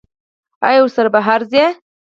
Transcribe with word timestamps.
ایا 0.67 0.79
ورسره 0.83 1.09
بهر 1.15 1.39
ځئ؟ 1.51 1.65